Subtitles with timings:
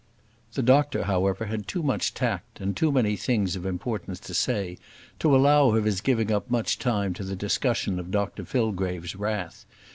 [0.53, 4.79] The doctor, however, had too much tact, and too many things of importance to say,
[5.19, 9.63] to allow of his giving up much time to the discussion of Dr Fillgrave's wrath.